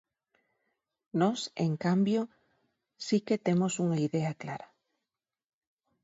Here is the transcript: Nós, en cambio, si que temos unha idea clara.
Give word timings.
Nós, 1.21 1.39
en 1.67 1.73
cambio, 1.85 2.21
si 3.05 3.17
que 3.27 3.41
temos 3.47 3.73
unha 3.85 3.97
idea 4.07 4.31
clara. 4.41 4.67